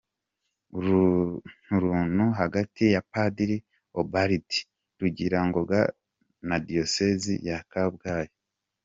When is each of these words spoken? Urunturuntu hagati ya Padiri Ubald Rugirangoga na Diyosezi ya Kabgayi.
Urunturuntu 0.77 2.23
hagati 2.39 2.83
ya 2.93 3.01
Padiri 3.11 3.57
Ubald 4.01 4.47
Rugirangoga 4.99 5.79
na 6.47 6.57
Diyosezi 6.67 7.33
ya 7.47 7.59
Kabgayi. 7.71 8.31